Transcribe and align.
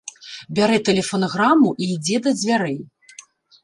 Бярэ 0.59 0.79
тэлефанаграму 0.87 1.69
і 1.81 1.93
ідзе 1.99 2.17
да 2.25 2.37
дзвярэй. 2.43 2.77